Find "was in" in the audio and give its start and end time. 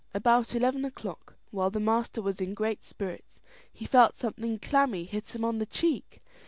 2.23-2.55